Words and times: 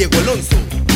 Diego 0.00 0.16
Alonso. 0.20 0.89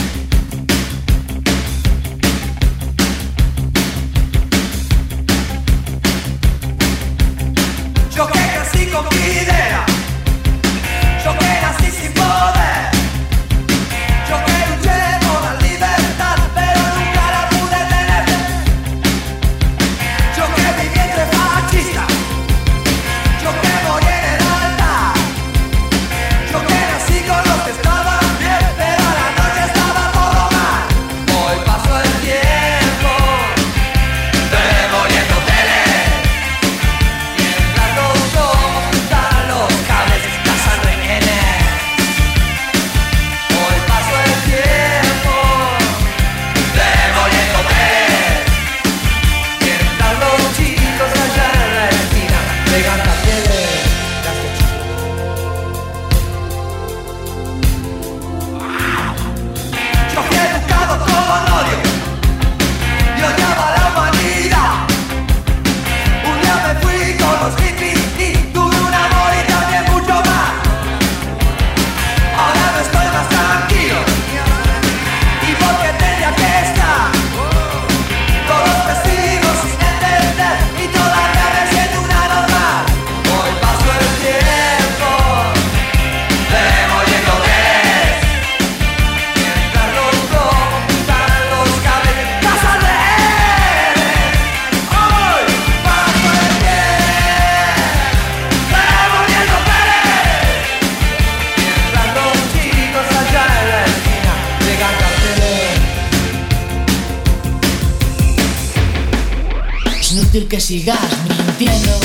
Que 110.55 110.61
sigas 110.61 110.97
mintiendo. 111.27 111.99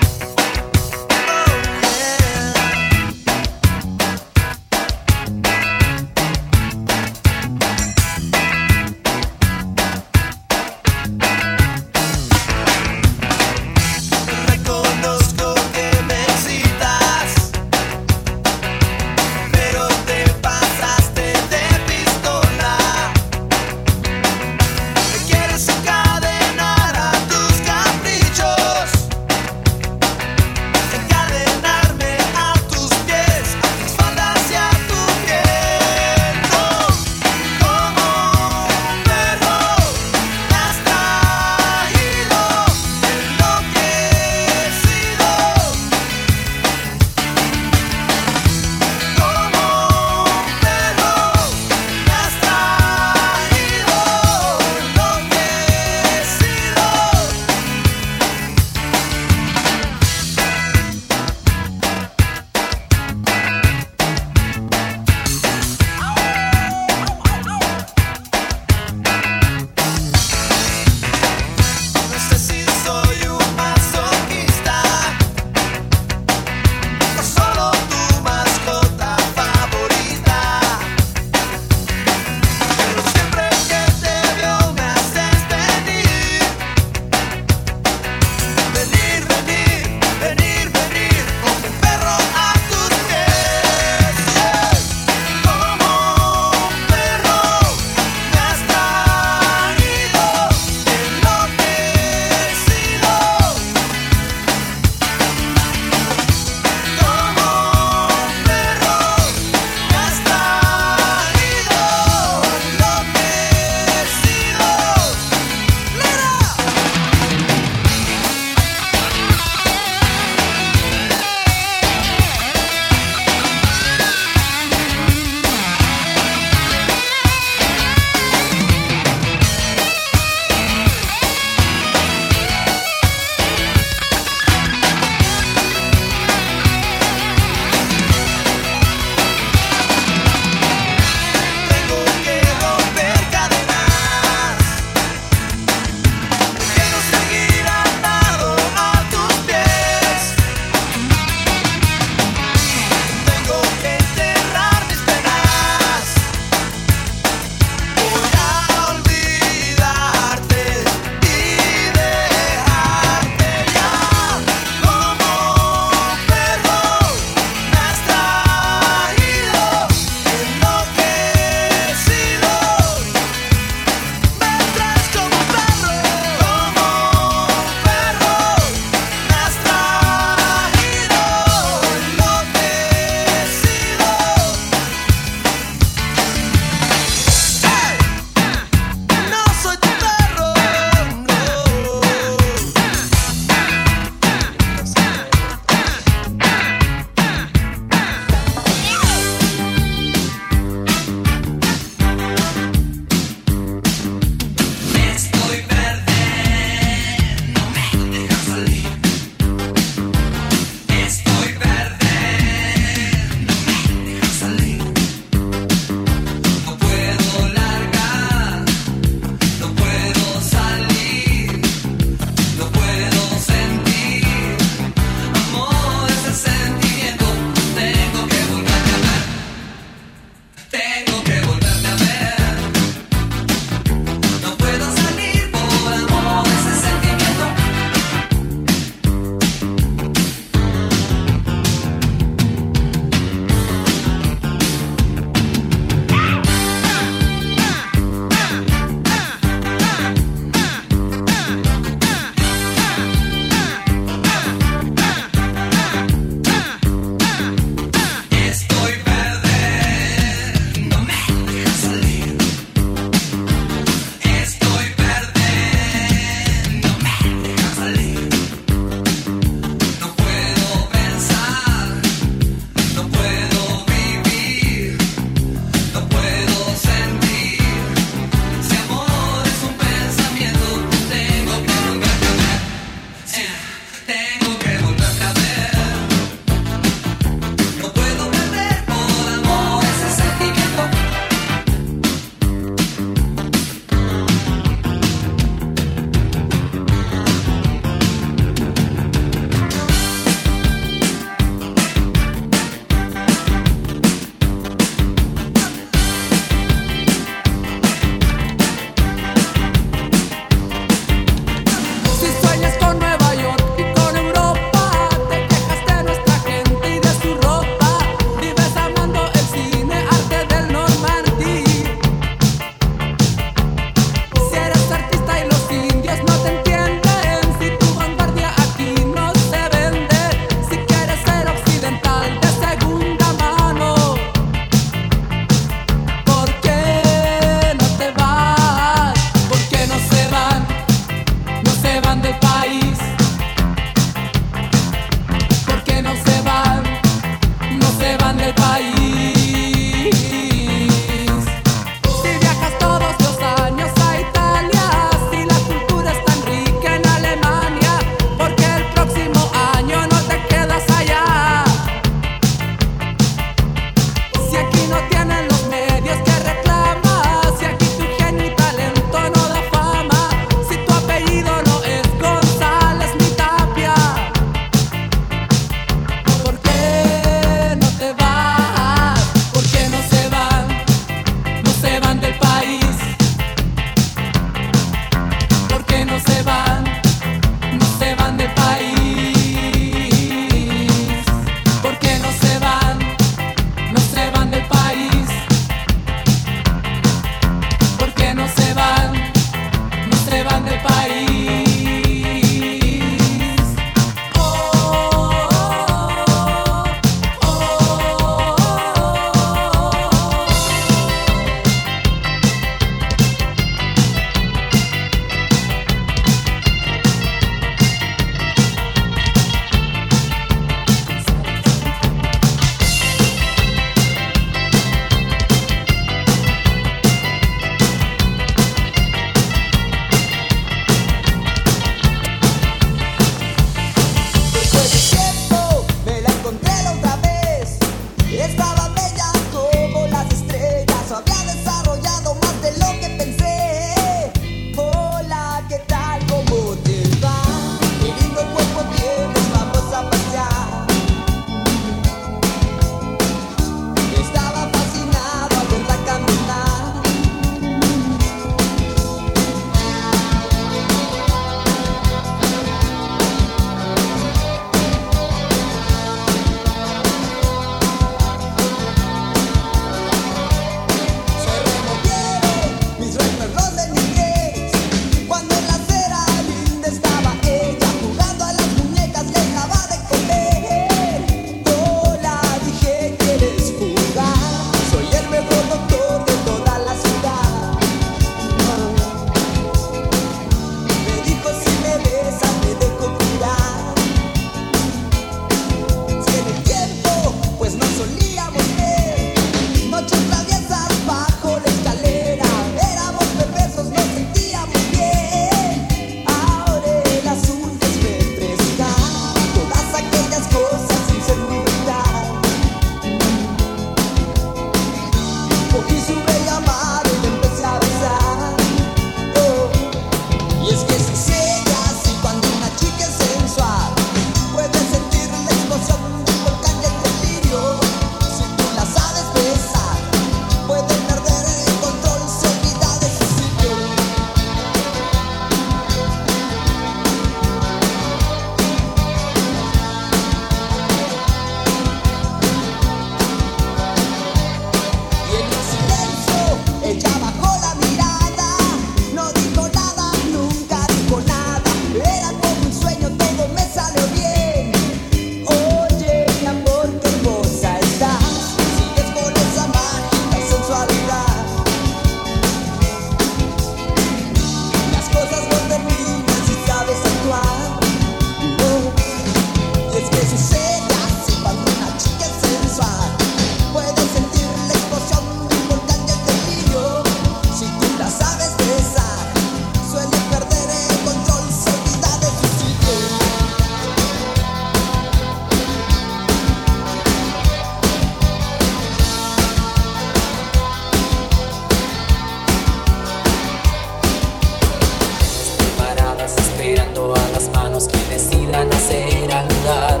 manos 597.72 597.88
que 597.88 598.14
decidan 598.14 598.70
hacer 598.70 599.32
andar. 599.32 600.00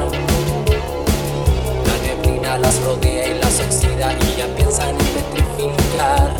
La 1.86 1.96
neblina 2.06 2.58
las 2.58 2.82
rodea 2.82 3.28
y 3.28 3.38
las 3.38 3.60
oxida 3.60 4.12
y 4.12 4.36
ya 4.36 4.46
piensan 4.54 4.90
en 4.90 4.96
petrificar 4.96 6.34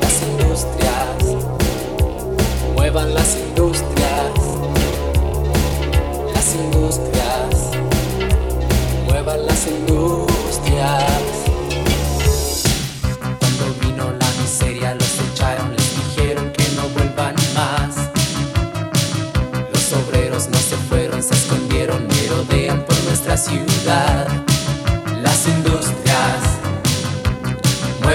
las 0.00 0.22
industrias. 0.22 1.46
Muevan 2.74 3.14
las 3.14 3.34
industrias 3.34 3.47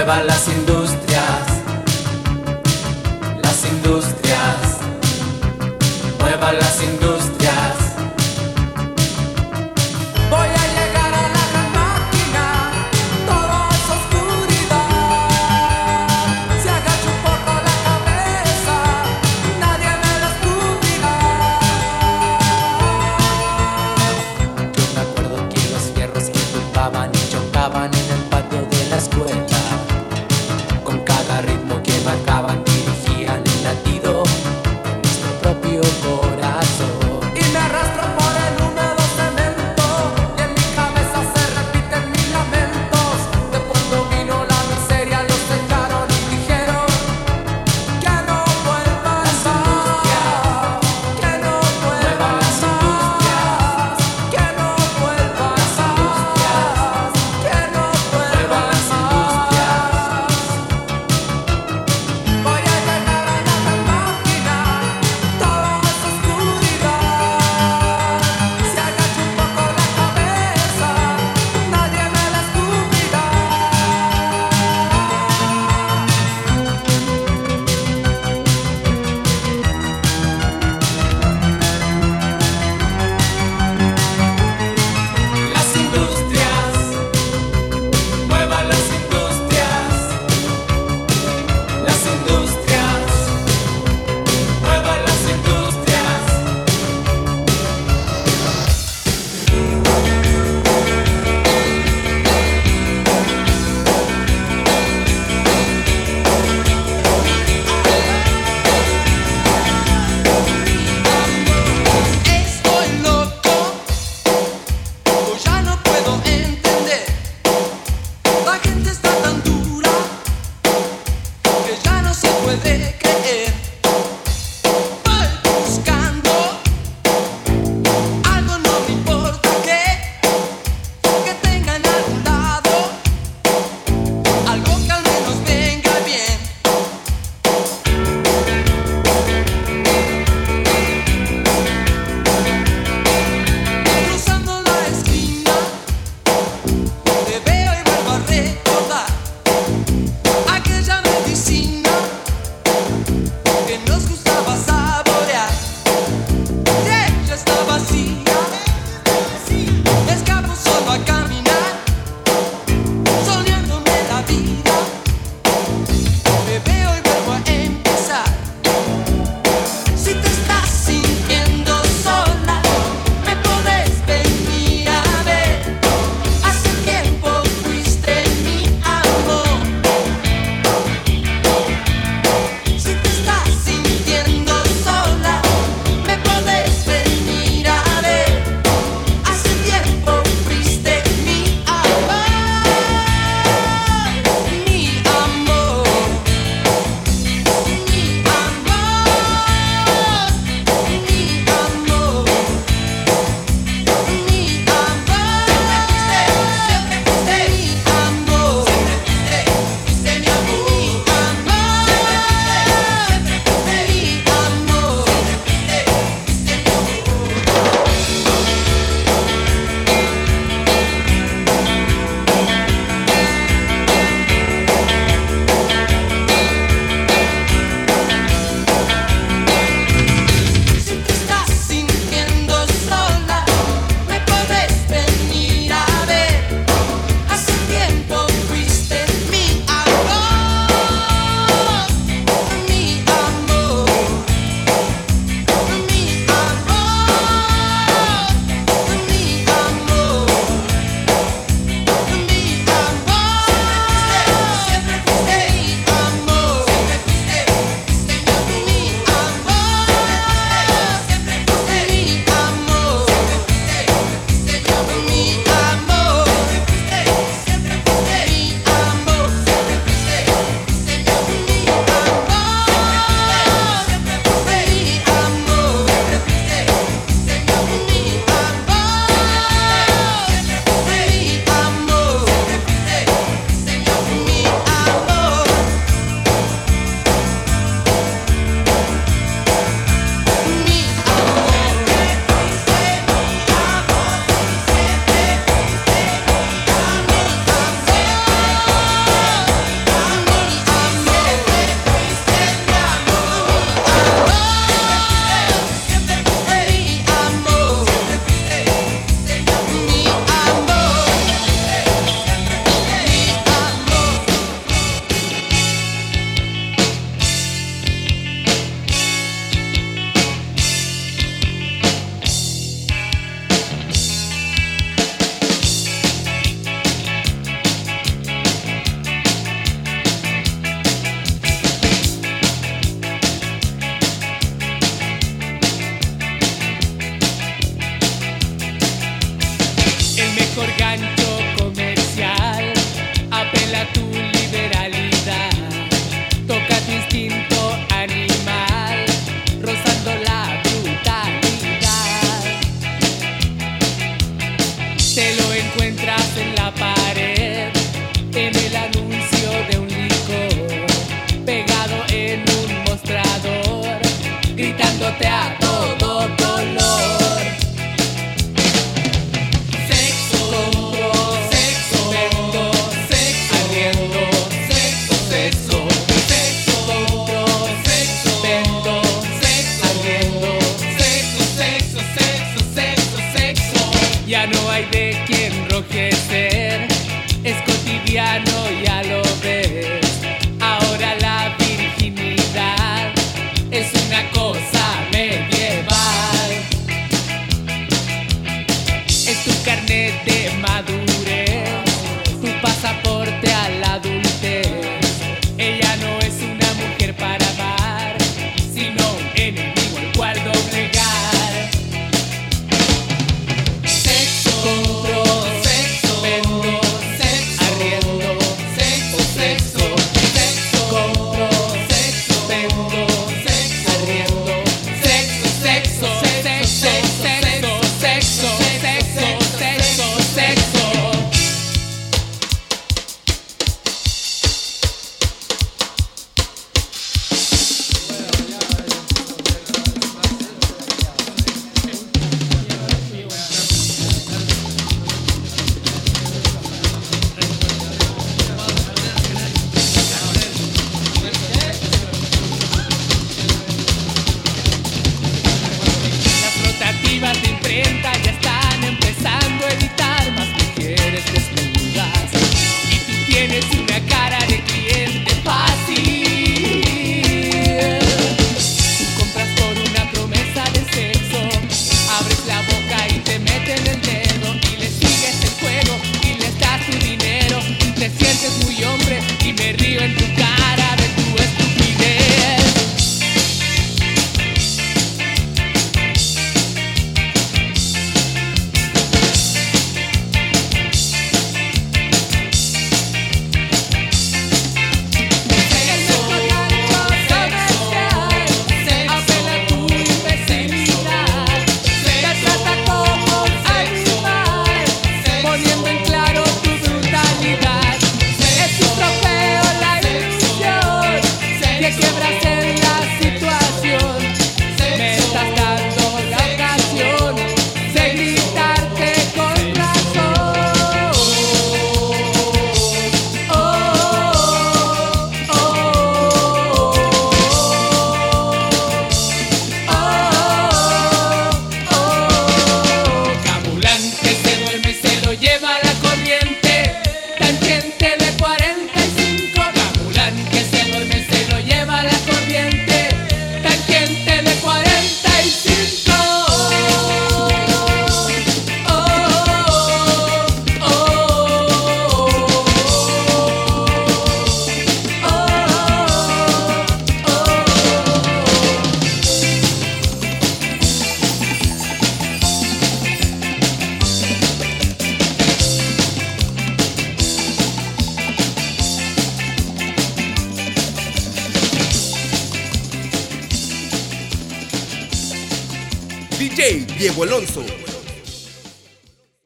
muevan 0.04 0.26
las 0.26 0.48
industrias. 0.48 1.22
Las 3.42 3.64
industrias, 3.64 4.78
muevan 6.20 6.58
las 6.58 6.82
industrias. 6.82 7.13